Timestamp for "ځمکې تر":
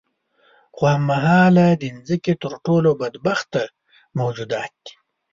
2.07-2.53